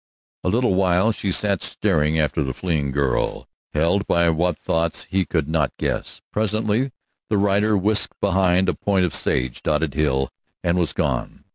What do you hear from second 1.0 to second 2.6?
she sat staring after the